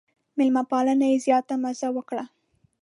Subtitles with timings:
[0.37, 2.23] مېلمه پالنې یې زیاته مزه وکړه.